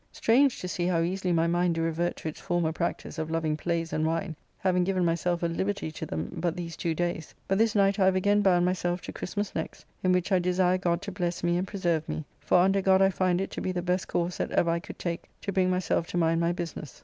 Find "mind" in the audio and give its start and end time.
1.45-1.75, 16.17-16.41